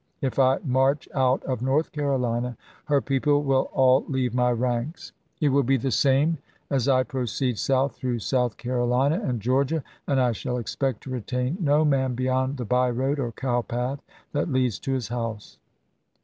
[0.19, 5.11] If I march out of North Carolina, her people will all leave my ranks.
[5.39, 6.39] It will be the same
[6.71, 11.57] as I proceed south through South Carolina and Georgia, and I shall expect to retain
[11.59, 13.99] no man beyond the by road or cow path
[14.31, 15.59] that leads to his house.